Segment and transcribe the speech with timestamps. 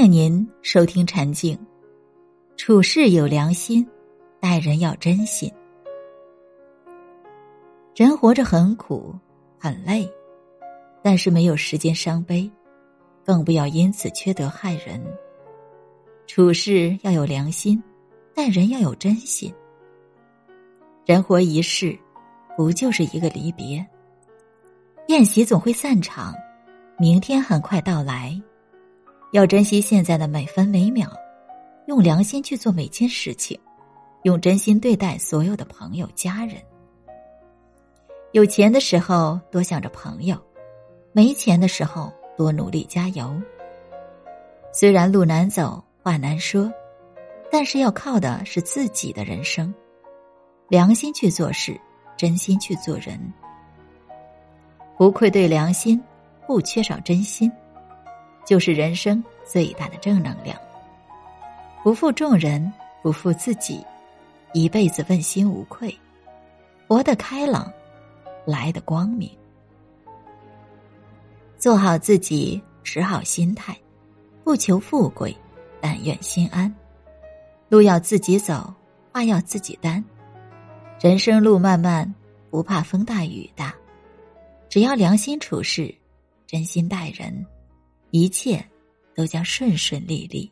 [0.00, 1.58] 迎您收听禅静，
[2.56, 3.86] 处事有良心，
[4.40, 5.52] 待人要真心。
[7.94, 9.14] 人活着很苦
[9.58, 10.10] 很累，
[11.02, 12.50] 但是没有时间伤悲，
[13.26, 15.04] 更不要因此缺德害人。
[16.26, 17.82] 处事要有良心，
[18.34, 19.52] 待人要有真心。
[21.04, 21.94] 人活一世，
[22.56, 23.86] 不就是一个离别？
[25.08, 26.34] 宴席总会散场，
[26.98, 28.40] 明天很快到来。
[29.32, 31.08] 要珍惜现在的每分每秒，
[31.86, 33.58] 用良心去做每件事情，
[34.24, 36.56] 用真心对待所有的朋友家人。
[38.32, 40.36] 有钱的时候多想着朋友，
[41.12, 43.40] 没钱的时候多努力加油。
[44.72, 46.72] 虽然路难走，话难说，
[47.52, 49.72] 但是要靠的是自己的人生，
[50.66, 51.80] 良心去做事，
[52.16, 53.32] 真心去做人，
[54.98, 56.02] 不愧对良心，
[56.48, 57.50] 不缺少真心。
[58.50, 60.58] 就是人生最大的正能量。
[61.84, 63.80] 不负众人，不负自己，
[64.52, 65.96] 一辈子问心无愧，
[66.88, 67.72] 活得开朗，
[68.44, 69.30] 来的光明。
[71.58, 73.78] 做好自己，持好心态，
[74.42, 75.32] 不求富贵，
[75.80, 76.74] 但愿心安。
[77.68, 78.74] 路要自己走，
[79.12, 80.04] 话要自己担。
[81.00, 82.12] 人生路漫漫，
[82.50, 83.72] 不怕风大雨大，
[84.68, 85.94] 只要良心处事，
[86.48, 87.46] 真心待人。
[88.10, 88.64] 一切
[89.14, 90.50] 都将顺顺利利。